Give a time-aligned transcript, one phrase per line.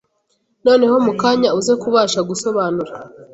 [0.65, 2.93] noneho mu kanya uze kubasha gusobanura